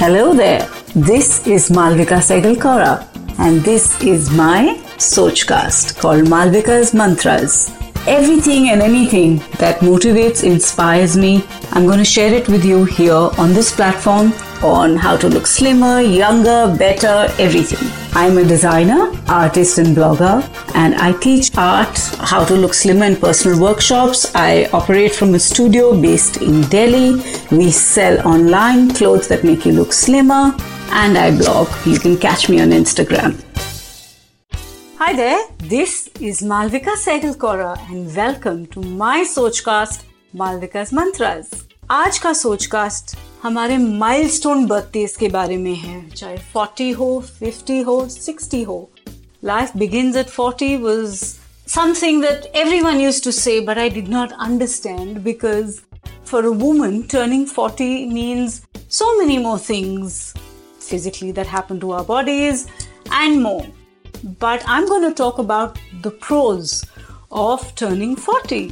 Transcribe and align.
Hello 0.00 0.32
there. 0.32 0.66
This 0.96 1.46
is 1.46 1.68
Malvika 1.68 2.20
Segalkara 2.26 3.06
and 3.38 3.60
this 3.60 4.02
is 4.02 4.30
my 4.30 4.78
Sochcast 4.96 6.00
called 6.00 6.24
Malvika's 6.24 6.94
Mantras. 6.94 7.70
Everything 8.06 8.70
and 8.70 8.80
anything 8.80 9.36
that 9.58 9.80
motivates, 9.80 10.42
inspires 10.42 11.18
me, 11.18 11.44
I'm 11.72 11.84
going 11.84 11.98
to 11.98 12.12
share 12.16 12.32
it 12.32 12.48
with 12.48 12.64
you 12.64 12.86
here 12.86 13.28
on 13.36 13.52
this 13.52 13.76
platform 13.76 14.32
on 14.62 14.96
how 14.96 15.18
to 15.18 15.28
look 15.28 15.46
slimmer, 15.46 16.00
younger, 16.00 16.74
better, 16.78 17.30
everything. 17.38 17.99
I'm 18.13 18.37
a 18.37 18.43
designer, 18.43 19.11
artist, 19.27 19.77
and 19.77 19.95
blogger, 19.95 20.43
and 20.75 20.95
I 20.95 21.11
teach 21.13 21.51
art, 21.57 21.97
how 22.19 22.45
to 22.45 22.55
look 22.55 22.73
slimmer 22.73 23.05
in 23.05 23.15
personal 23.15 23.59
workshops. 23.59 24.31
I 24.35 24.69
operate 24.73 25.13
from 25.15 25.33
a 25.35 25.39
studio 25.39 25.99
based 25.99 26.37
in 26.37 26.61
Delhi. 26.63 27.21
We 27.51 27.71
sell 27.71 28.25
online 28.27 28.93
clothes 28.93 29.27
that 29.27 29.43
make 29.43 29.65
you 29.65 29.73
look 29.73 29.93
slimmer, 29.93 30.55
and 30.91 31.17
I 31.17 31.37
blog. 31.37 31.67
You 31.85 31.99
can 31.99 32.17
catch 32.17 32.49
me 32.49 32.61
on 32.61 32.69
Instagram. 32.69 33.41
Hi 34.97 35.13
there, 35.13 35.45
this 35.57 36.09
is 36.19 36.41
Malvika 36.41 36.95
Segalkora, 36.95 37.77
and 37.91 38.15
welcome 38.15 38.65
to 38.67 38.81
my 38.81 39.25
Sochcast, 39.35 40.03
Malvika's 40.33 40.91
Mantras. 40.91 41.47
आज 41.89 42.17
का 42.19 42.31
सोचकास्ट 42.33 43.15
हमारे 43.42 43.76
milestone 43.78 44.66
birthdays 44.66 45.16
के 45.16 45.28
बारे 45.34 45.56
में 45.56 45.74
है 45.74 46.08
चाहे 46.10 46.36
40 46.56 46.94
हो 46.96 47.06
50 47.42 47.84
हो 47.86 47.94
60 48.10 48.64
हो 48.66 48.78
life 49.50 49.76
begins 49.82 50.16
at 50.16 50.30
40 50.38 50.76
was 50.82 51.20
something 51.74 52.20
that 52.24 52.48
everyone 52.62 53.00
used 53.02 53.24
to 53.26 53.32
say 53.36 53.54
but 53.68 53.80
I 53.84 53.86
did 53.96 54.10
not 54.14 54.34
understand 54.46 55.22
because 55.28 55.78
for 56.30 56.42
a 56.48 56.52
woman 56.64 56.98
turning 57.14 57.46
40 57.52 57.88
means 58.16 58.58
so 58.98 59.08
many 59.20 59.38
more 59.46 59.56
things 59.68 60.18
physically 60.88 61.30
that 61.38 61.52
happen 61.54 61.80
to 61.86 61.94
our 61.98 62.06
bodies 62.10 62.66
and 63.22 63.42
more 63.46 63.64
but 64.44 64.68
I'm 64.76 64.90
going 64.92 65.08
to 65.08 65.14
talk 65.22 65.42
about 65.46 65.80
the 66.08 66.14
pros 66.28 66.76
of 67.46 67.66
turning 67.84 68.14
40 68.28 68.62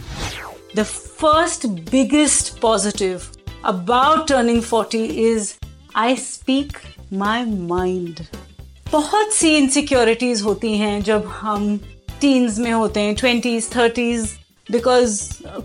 the 0.75 0.89
first 1.25 1.69
biggest 1.97 2.55
positive 2.69 3.31
about 3.65 4.29
turning 4.29 4.61
40 4.61 5.19
is, 5.21 5.59
I 5.95 6.15
speak 6.15 6.79
my 7.11 7.45
mind. 7.45 8.21
बहुत 8.93 9.33
सी 9.33 9.57
insecurities 9.57 10.43
होती 10.43 10.77
हैं 10.79 11.03
जब 11.03 11.27
हम 11.27 11.77
teens 12.21 12.59
में 12.59 12.71
होते 12.73 13.01
हैं 13.01 13.15
twenties 13.15 13.69
thirties 13.77 14.29
because 14.71 15.21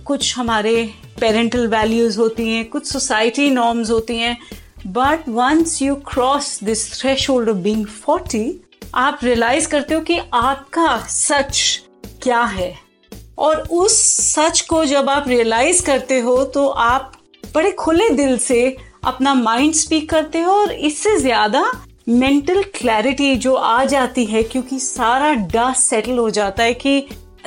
कुछ 0.06 0.38
हमारे 0.38 0.76
पेरेंटल 1.20 1.68
वैल्यूज़ 1.68 2.18
होती 2.20 2.48
हैं, 2.50 2.66
कुछ 2.70 2.88
सोसाइटी 2.88 3.50
नॉर्म्स 3.50 3.92
होती 3.92 4.18
हैं 4.18 4.38
but 4.88 5.30
once 5.30 5.82
you 5.82 5.96
cross 5.96 6.60
this 6.64 6.92
threshold 7.30 7.50
of 7.50 7.58
being 7.58 7.86
forty 7.86 8.46
आप 8.96 9.20
रियलाइज़ 9.24 9.68
करते 9.68 9.94
हो 9.94 10.02
कि 10.02 10.20
आपका 10.34 10.98
सच 11.10 11.82
क्या 12.24 12.44
है 12.44 12.74
और 13.38 13.60
उस 13.72 14.02
सच 14.20 14.62
को 14.62 14.86
जब 14.86 15.10
आप 15.10 15.28
रियलाइज़ 15.28 15.86
करते 15.86 16.20
हो 16.20 16.44
तो 16.44 16.68
आप 16.68 17.12
बड़े 17.56 17.72
खुले 17.80 18.10
दिल 18.10 18.38
से 18.38 18.76
अपना 19.06 19.34
माइंड 19.34 19.74
स्पीक 19.74 20.10
करते 20.10 20.42
हो 20.42 20.52
और 20.52 20.72
इससे 20.72 21.18
ज़्यादा 21.20 21.64
मेंटल 22.10 22.62
क्लैरिटी 22.76 23.36
जो 23.44 23.54
आ 23.56 23.84
जाती 23.86 24.26
है, 24.26 24.44
क्योंकि 24.44 24.80
सारा 24.80 25.34
डस्ट 25.34 25.82
सेटल 25.82 26.18
हो 26.18 26.30
जाता 26.38 26.64
है 26.64 26.74
कि 26.74 26.96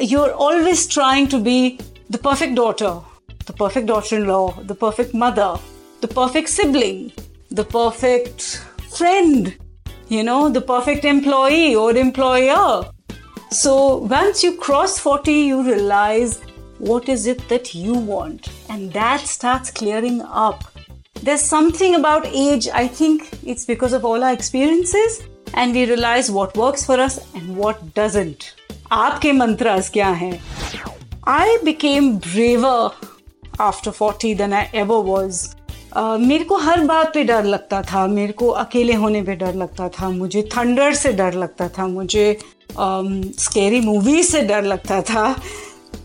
you 0.03 0.21
are 0.21 0.31
always 0.47 0.89
trying 0.93 1.29
to 1.29 1.39
be 1.49 1.79
the 2.13 2.17
perfect 2.25 2.55
daughter 2.55 3.01
the 3.49 3.55
perfect 3.61 3.89
daughter 3.89 4.17
in 4.17 4.23
law 4.27 4.49
the 4.65 4.77
perfect 4.81 5.15
mother 5.25 5.59
the 6.05 6.13
perfect 6.17 6.49
sibling 6.49 7.23
the 7.53 7.67
perfect 7.77 8.43
friend 8.97 9.53
you 10.11 10.23
know, 10.27 10.49
the 10.49 10.61
perfect 10.67 11.05
employee 11.11 11.75
or 11.75 11.87
employer 12.01 12.85
so 13.61 13.73
once 14.13 14.43
you 14.45 14.51
cross 14.67 14.93
40 15.07 15.33
you 15.33 15.63
realize 15.69 16.37
what 16.91 17.09
is 17.15 17.27
it 17.27 17.43
that 17.49 17.75
you 17.75 17.95
want? 17.95 18.47
And 18.70 18.92
that 18.94 19.22
starts 19.22 19.72
clearing 19.72 20.22
up. 20.22 20.64
There's 21.24 21.42
something 21.42 21.96
about 21.96 22.26
age, 22.28 22.68
I 22.68 22.88
think 22.88 23.30
it's 23.44 23.66
because 23.66 23.94
of 23.94 24.06
all 24.06 24.24
our 24.24 24.34
experiences, 24.34 25.22
and 25.54 25.74
we 25.74 25.86
realize 25.86 26.32
what 26.32 26.58
works 26.58 26.86
for 26.86 27.00
us 27.00 27.20
and 27.36 27.56
what 27.56 27.94
doesn't. 27.94 28.46
आपके 28.92 29.32
मंत्रास 29.32 29.90
क्या 29.90 30.08
हैं? 30.08 30.40
I 31.28 31.58
became 31.64 32.18
braver 32.18 32.92
after 33.60 33.92
40 33.92 34.34
than 34.36 34.54
I 34.54 34.70
ever 34.74 35.00
was. 35.00 35.56
Uh, 35.96 36.18
मेरे 36.20 36.44
को 36.44 36.56
हर 36.58 36.86
बात 36.86 37.14
पे 37.14 37.24
डर 37.24 37.44
लगता 37.44 37.82
था 37.92 38.06
मेरे 38.08 38.34
को 38.34 38.48
अकेले 38.48 38.94
होने 38.94 39.22
पे 39.24 39.36
डर 39.36 39.54
लगता 39.54 39.90
था 39.90 40.10
मुझे 40.10 40.50
थंडर 40.58 40.94
से 40.94 41.12
डर 41.14 41.34
लगता 41.34 41.68
था 41.78 41.88
मुझे 41.88 42.38
स्केरी 42.72 43.80
um, 43.80 43.86
मूवी 43.86 44.24
से 44.24 44.42
डर 44.42 44.64
लगता 44.64 45.02
था 45.02 45.36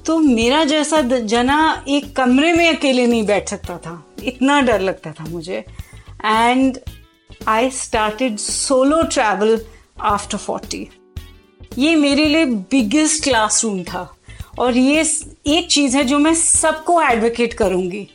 तो 0.06 0.18
मेरा 0.20 0.64
जैसा 0.64 1.02
जना 1.02 1.86
एक 1.88 2.16
कमरे 2.16 2.54
में 2.54 2.68
अकेले 2.70 3.08
नहीं 3.08 3.26
बैठ 3.26 3.50
सकता 3.50 3.78
था। 3.78 3.94
इतना 4.24 4.60
डर 4.62 4.80
लगता 4.80 5.12
था 5.12 5.26
मुझे। 5.26 5.64
And 6.26 6.78
I 7.48 7.70
started 7.70 8.38
solo 8.38 9.02
travel 9.04 9.60
after 10.02 10.38
forty 10.38 10.88
ये 11.78 11.96
मेरे 11.96 12.26
लिए 12.26 12.46
बिगेस्ट 12.46 13.24
क्लासरूम 13.24 13.84
था। 13.84 14.16
और 14.60 14.78
ये 14.78 15.04
एक 15.48 15.68
चीज़ 15.72 15.98
है 15.98 16.04
जो 16.04 16.20
मैं 16.20 16.34
सबको 16.36 17.02
एडवोकेट 17.02 17.54
करूँगी। 17.54 18.08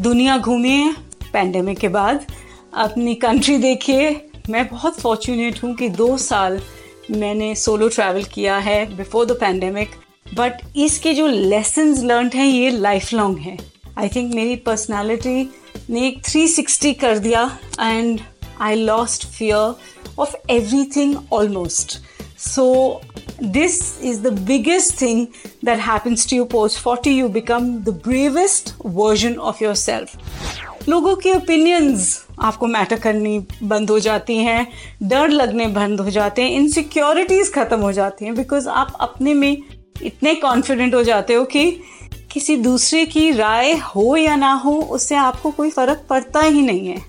दुनिया 0.00 0.38
घूमिए 0.38 0.92
पैंडमिक 1.32 1.78
के 1.78 1.88
बाद, 1.88 2.26
अपनी 2.74 3.14
कंट्री 3.14 3.56
देखिए 3.58 4.30
मैं 4.50 4.66
बहुत 4.68 5.00
फॉर्चुनेट 5.00 5.62
हूँ 5.64 5.74
कि 5.74 5.88
दो 5.88 6.16
साल 6.18 6.60
मैंने 7.10 7.54
सोलो 7.54 7.88
ट्रैवल 7.88 8.24
किया 8.24 8.56
है 8.56 8.84
बिफोर 8.96 9.26
द 9.26 9.32
पैंडेमिक 9.32 9.90
बट 10.26 10.52
इसके 10.76 11.14
जो 11.14 11.26
लेसन 11.26 11.94
लर्न 12.06 12.30
हैं, 12.34 12.46
ये 12.46 12.70
लाइफ 12.70 13.12
लॉन्ग 13.12 13.38
है. 13.38 13.56
आई 13.98 14.08
थिंक 14.08 14.34
मेरी 14.34 14.56
पर्सनैलिटी 14.56 15.50
ने 15.90 16.06
एक 16.08 16.22
360 16.26 16.92
कर 17.00 17.18
दिया 17.18 17.58
and 17.80 18.20
I 18.60 18.74
lost 18.74 19.26
fear 19.26 19.74
of 20.18 20.34
everything 20.96 21.16
almost 21.32 21.98
so 22.38 23.00
this 23.42 24.02
is 24.02 24.20
the 24.20 24.26
biggest 24.26 25.00
thing 25.00 25.26
that 25.64 25.78
happens 25.78 26.28
to 26.30 26.36
you 26.36 26.44
you 26.44 26.50
post 26.52 26.82
40 26.86 27.14
you 27.18 27.28
become 27.28 27.68
the 27.88 27.94
bravest 28.08 28.72
version 28.98 29.38
of 29.50 29.62
yourself. 29.62 30.16
लोगों 30.88 31.16
के 31.16 31.32
opinions 31.32 32.26
आपको 32.40 32.66
matter 32.66 32.98
करनी 32.98 33.38
बंद 33.62 33.90
हो 33.90 33.98
जाती 33.98 34.36
हैं, 34.36 34.66
डर 35.02 35.28
लगने 35.28 35.66
बंद 35.66 36.00
हो 36.00 36.10
जाते 36.10 36.42
हैं 36.42 36.50
इनसिक्योरिटीज 36.50 37.52
खत्म 37.52 37.80
हो 37.80 37.92
जाती 37.92 38.24
हैं 38.24 38.34
बिकॉज़ 38.34 38.68
आप 38.68 38.96
अपने 39.00 39.34
में 39.34 39.62
इतने 40.02 40.34
कॉन्फिडेंट 40.34 40.94
हो 40.94 41.02
जाते 41.02 41.34
हो 41.34 41.44
कि 41.46 41.70
किसी 42.32 42.56
दूसरे 42.56 43.04
की 43.06 43.30
राय 43.30 43.72
हो 43.86 44.16
या 44.16 44.36
ना 44.36 44.52
हो, 44.54 44.72
उससे 44.72 45.14
आपको 45.16 45.50
कोई 45.50 45.70
फ़र्क 45.70 46.06
पड़ता 46.10 46.40
ही 46.40 46.62
नहीं 46.62 46.86
है। 46.88 47.02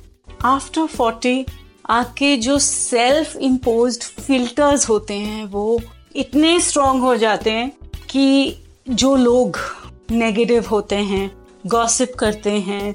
आफ्टर 0.46 0.86
फोर्टी 0.88 1.46
आपके 1.90 2.36
जो 2.38 2.58
सेल्फ 2.60 3.36
इम्पोज 3.38 4.00
फिल्टर्स 4.02 4.88
होते 4.90 5.14
हैं, 5.14 5.46
वो 5.46 5.82
इतने 6.16 6.60
स्ट्रांग 6.60 7.02
हो 7.02 7.16
जाते 7.18 7.52
हैं 7.52 7.72
कि 8.10 8.56
जो 8.90 9.16
लोग 9.16 9.58
नेगेटिव 10.12 10.66
होते 10.72 10.96
हैं 10.96 11.32
गॉसिप 11.68 12.14
करते 12.20 12.52
हैं 12.52 12.94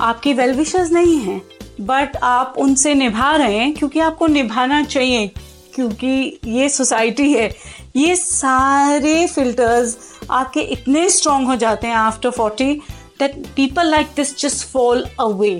आपकी 0.00 0.32
वेल 0.32 0.52
विशेष 0.54 0.90
नहीं 0.90 1.18
हैं। 1.18 1.40
बट 1.80 2.16
आप 2.16 2.54
उनसे 2.58 2.94
निभा 2.94 3.34
रहे 3.36 3.56
हैं, 3.56 3.72
क्योंकि 3.74 4.00
आपको 4.00 4.26
निभाना 4.26 4.82
चाहिए, 4.84 5.26
क्योंकि 5.74 6.40
ये 6.46 6.68
सोसाइटी 6.68 7.32
है 7.32 7.48
ये 7.94 8.14
सारे 8.16 9.26
फिल्टर्स 9.34 9.96
आपके 10.30 10.60
इतने 10.76 11.08
स्ट्रांग 11.10 11.46
हो 11.46 11.56
जाते 11.56 11.86
हैं 11.86 11.94
after 11.94 12.30
forty 12.30 12.72
that 13.20 13.36
people 13.56 13.90
like 13.90 14.06
this 14.16 14.36
just 14.38 14.66
fall 14.68 15.04
away 15.20 15.58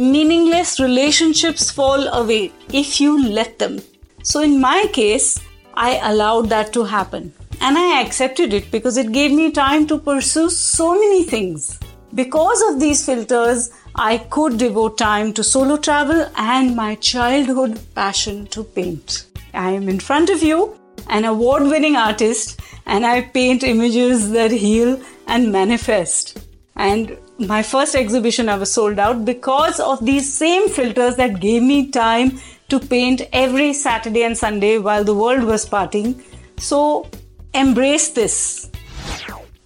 meaningless 0.00 0.76
relationships 0.80 1.70
fall 1.76 2.06
away 2.06 2.38
if 2.74 3.02
you 3.02 3.16
let 3.16 3.56
them 3.60 3.78
so 4.24 4.42
in 4.42 4.58
my 4.60 4.86
case 4.94 5.34
I 5.78 5.94
allowed 6.12 6.48
that 6.48 6.72
to 6.74 6.82
happen 6.94 7.30
and 7.62 7.78
I 7.78 8.00
accepted 8.00 8.54
it 8.54 8.70
because 8.72 9.00
it 9.00 9.06
gave 9.18 9.34
me 9.36 9.48
time 9.56 9.86
to 9.86 9.96
pursue 10.08 10.48
so 10.48 10.92
many 10.94 11.24
things 11.32 11.70
because 12.14 12.64
of 12.64 12.74
these 12.78 13.04
filters 13.06 13.70
I 13.96 14.18
could 14.18 14.56
devote 14.56 14.96
time 14.98 15.32
to 15.32 15.42
solo 15.42 15.76
travel 15.78 16.24
and 16.36 16.76
my 16.76 16.94
childhood 16.96 17.80
passion 17.94 18.46
to 18.48 18.62
paint. 18.62 19.26
I 19.52 19.70
am 19.72 19.88
in 19.88 19.98
front 20.00 20.30
of 20.30 20.42
you. 20.42 20.79
an 21.09 21.25
award 21.25 21.63
winning 21.63 21.95
artist, 21.95 22.59
and 22.85 23.05
I 23.05 23.21
paint 23.21 23.63
images 23.63 24.31
that 24.31 24.51
heal 24.51 24.99
and 25.27 25.51
manifest. 25.51 26.39
And 26.75 27.17
my 27.37 27.63
first 27.63 27.95
exhibition 27.95 28.49
I 28.49 28.57
was 28.57 28.71
sold 28.71 28.99
out 28.99 29.25
because 29.25 29.79
of 29.79 30.05
these 30.05 30.31
same 30.31 30.69
filters 30.69 31.15
that 31.17 31.39
gave 31.39 31.63
me 31.63 31.89
time 31.91 32.39
to 32.69 32.79
paint 32.79 33.21
every 33.31 33.73
Saturday 33.73 34.23
and 34.23 34.37
Sunday 34.37 34.77
while 34.79 35.03
the 35.03 35.15
world 35.15 35.43
was 35.43 35.67
partying. 35.67 36.21
So 36.57 37.07
embrace 37.53 38.09
this. 38.09 38.69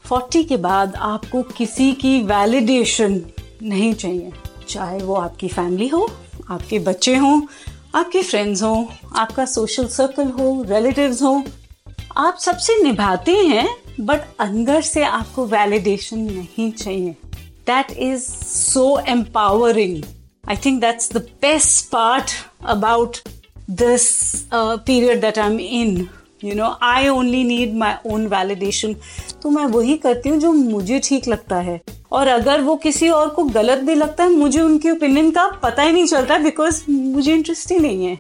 40 0.10 0.44
के 0.50 0.58
बाद 0.58 0.96
आपको 0.96 1.42
किसी 1.58 1.92
की 2.02 2.22
validation 2.30 3.22
नहीं 3.64 3.94
चाहिए 3.94 4.32
चाहे 4.70 4.98
वो 4.98 5.16
आपकी 5.16 5.48
फैमिली 5.48 5.88
हो 5.88 6.10
आपके 6.50 6.80
बच्चे 6.88 7.16
हों 7.16 7.42
आपके 7.95 8.23
फ्रेंड्स 8.23 8.63
हों, 8.63 8.85
आपका 9.17 9.45
सोशल 9.47 9.87
सर्कल 9.89 10.29
हो 10.39 10.65
रिलेटिव्स 10.69 11.23
हो, 11.23 11.43
आप 12.17 12.39
सबसे 12.41 12.83
निभाते 12.83 13.33
हैं 13.33 13.69
बट 14.01 14.21
अंदर 14.41 14.81
से 14.83 15.05
आपको 15.05 15.45
वैलिडेशन 15.47 16.19
नहीं 16.21 16.71
चाहिए। 16.73 17.15
That 17.67 17.91
is 17.91 18.23
so 18.47 18.99
empowering 19.09 20.03
I 20.45 20.57
think 20.65 20.81
that's 20.81 21.13
the 21.13 21.23
best 21.43 21.87
part 21.93 22.31
about 22.67 23.17
this 23.71 24.11
period 24.55 25.21
that 25.21 25.39
I 25.39 25.53
am 25.53 25.61
in 25.61 26.07
you 26.45 26.55
know 26.55 26.77
I 26.83 27.09
only 27.09 27.45
need 27.45 27.75
my 27.79 27.95
own 28.13 28.27
validation 28.27 28.95
तो 29.43 29.51
मैं 29.51 29.67
वही 29.67 29.97
करती 29.99 30.29
हूँ 30.29 30.39
जो 30.41 30.53
मुझे 30.53 31.01
ठीक 31.05 31.29
लगता 31.29 31.57
है। 31.59 31.81
और 32.15 32.29
अगर 32.29 32.61
वो 32.61 32.75
किसी 32.77 33.09
और 33.09 33.29
को 33.29 33.45
गलत 33.45 33.79
भी 33.79 33.95
लगता 33.95 34.25
है, 34.25 34.31
मुझे 34.31 34.61
उनकी 34.61 34.91
ओपिनियन 34.91 35.31
का 35.31 35.47
पता 35.63 35.83
ही 35.83 35.93
नहीं 35.93 36.07
चलता 36.07 36.39
बिकॉज़ 36.39 36.83
मुझे 36.91 37.33
इंटरेस्ट 37.33 37.73
ही 37.73 37.79
नहीं 37.79 38.07
है। 38.07 38.19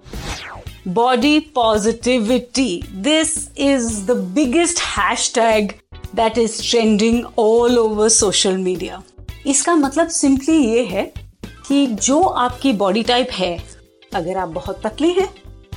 Body 0.88 1.38
positivity 1.55 2.82
this 2.94 3.37
is 3.58 4.05
the 4.06 4.17
biggest 4.35 4.81
hashtag 5.35 5.73
that 6.14 6.38
is 6.38 6.61
trending 6.70 7.23
all 7.38 7.79
over 7.79 8.08
social 8.08 8.56
media 8.58 9.02
इसका 9.46 9.75
मतलब 9.75 10.08
सिंपली 10.08 10.56
ये 10.56 10.85
है 10.85 11.12
कि 11.69 11.87
जो 11.87 12.20
आपकी 12.20 12.73
बॉडी 12.73 13.02
टाइप 13.02 13.29
है, 13.32 13.56
अगर 14.14 14.37
आप 14.37 14.49
बहुत 14.49 14.82
पतले 14.82 15.08
हैं, 15.08 15.29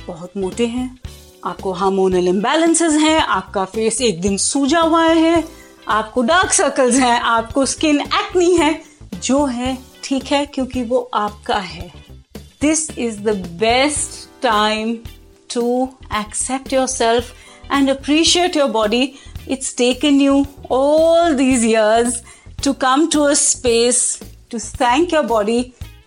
बहुत 0.06 0.36
मोटे 0.36 0.66
हैं, 0.66 0.98
आपको 1.44 1.72
हार्मोनल 1.72 2.28
इम्बैलेंसेस 2.28 2.92
हैं, 2.92 3.18
आपका 3.18 3.64
फेस 3.64 4.00
एक 4.00 4.20
दिन 4.20 4.36
सूजा 4.36 4.80
हुआ 4.80 5.04
है 5.04 5.42
आपको 5.88 6.22
डार्क 6.22 6.52
सर्कल्स 6.52 6.96
हैं, 6.96 7.20
आपको 7.20 7.64
स्किन 7.66 8.00
एक्नी 8.00 8.52
है, 8.56 8.80
जो 9.14 9.44
है, 9.44 9.76
ठीक 10.04 10.24
है, 10.24 10.44
क्योंकि 10.46 10.82
वो 10.82 10.98
आपका 11.14 11.58
है। 11.58 11.92
This 12.60 12.90
is 12.98 13.20
the 13.20 13.36
best 13.60 14.42
time 14.42 14.96
to 15.54 15.88
accept 16.20 16.72
yourself 16.86 17.32
and 17.72 17.90
appreciate 17.90 18.56
your 18.56 18.70
body 18.70 19.02
it's 19.50 19.76
taken 19.76 20.20
you 20.20 20.44
all 20.70 21.34
these 21.34 21.64
years 21.64 22.22
to 22.64 22.72
come 22.82 23.06
to 23.06 23.22
a 23.22 23.34
space 23.34 24.18
to 24.50 24.58
thank 24.58 25.14
your 25.14 25.24
body 25.26 25.60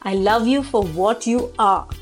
I 0.06 0.22
love 0.24 0.48
you 0.48 0.62
for 0.62 0.86
what 0.96 1.28
you 1.28 1.50
are 1.60 1.96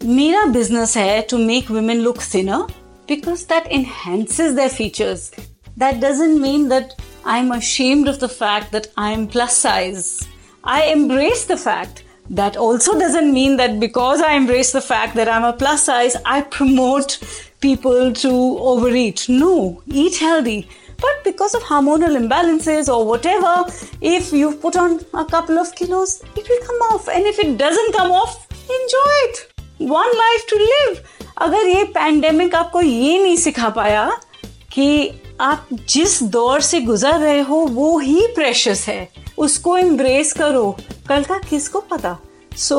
मेरा 0.00 0.44
business 0.44 0.96
है 0.96 1.20
to 1.30 1.38
make 1.38 1.70
women 1.70 2.00
look 2.00 2.18
thinner 2.34 2.72
because 3.08 3.44
that 3.48 3.66
enhances 3.66 4.54
their 4.54 4.70
features 4.70 5.30
that 5.78 5.94
doesn't 5.94 6.38
mean 6.40 6.68
that 6.68 6.92
I'm 7.25 7.51
ashamed 7.51 8.07
of 8.07 8.19
the 8.19 8.29
fact 8.29 8.71
that 8.71 8.87
I'm 8.97 9.27
plus 9.27 9.55
size. 9.55 10.27
I 10.63 10.83
embrace 10.85 11.45
the 11.45 11.57
fact. 11.57 12.03
That 12.29 12.55
also 12.55 12.97
doesn't 12.97 13.33
mean 13.33 13.57
that 13.57 13.79
because 13.79 14.21
I 14.21 14.33
embrace 14.33 14.71
the 14.71 14.81
fact 14.81 15.15
that 15.15 15.27
I'm 15.27 15.43
a 15.43 15.53
plus 15.53 15.83
size, 15.83 16.15
I 16.25 16.41
promote 16.41 17.19
people 17.59 18.13
to 18.13 18.29
overeat. 18.59 19.27
No, 19.27 19.83
eat 19.87 20.17
healthy. 20.17 20.67
But 20.97 21.23
because 21.23 21.55
of 21.55 21.63
hormonal 21.63 22.15
imbalances 22.15 22.87
or 22.87 23.05
whatever, 23.05 23.65
if 24.01 24.31
you 24.31 24.53
put 24.55 24.75
on 24.77 24.99
a 25.13 25.25
couple 25.25 25.57
of 25.57 25.73
kilos, 25.75 26.21
it 26.37 26.47
will 26.47 26.63
come 26.65 26.81
off. 26.93 27.09
And 27.09 27.25
if 27.25 27.39
it 27.39 27.57
doesn't 27.57 27.93
come 27.93 28.11
off, 28.11 28.47
enjoy 28.51 29.11
it. 29.27 29.53
One 29.79 30.17
life 30.25 30.47
to 30.47 30.55
live. 30.55 31.01
अगर 31.41 31.67
ये 31.67 31.83
pandemic 31.93 32.55
आपको 32.55 32.81
ये 32.81 33.17
नहीं 33.23 33.35
सिखा 33.43 33.69
पाया 33.75 34.09
कि 34.73 34.87
आप 35.40 35.68
जिस 35.88 36.22
दौर 36.22 36.60
से 36.60 36.80
गुजर 36.80 37.18
रहे 37.18 37.40
हो 37.40 37.56
वो 37.70 37.98
ही 37.98 38.26
प्रेशस 38.34 38.84
है 38.88 39.08
उसको 39.38 39.76
एम्ब्रेस 39.78 40.32
करो 40.32 40.70
कल 41.08 41.24
का 41.24 41.38
किसको 41.50 41.80
पता 41.80 42.16
so 42.58 42.78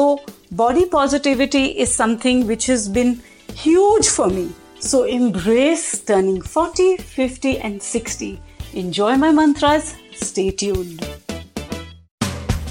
body 0.54 0.86
positivity 0.86 1.66
is 1.66 1.92
something 1.92 2.44
which 2.44 2.70
is 2.70 2.90
been 2.92 3.16
huge 3.64 4.10
for 4.10 4.28
me 4.28 4.50
so 4.84 5.06
embrace 5.06 6.04
turning 6.08 6.42
40, 6.44 6.98
50 7.16 7.46
and 7.46 7.80
60. 7.82 8.36
Enjoy 8.76 9.16
my. 9.18 9.80
Stay 10.16 10.52
tuned. 10.52 11.27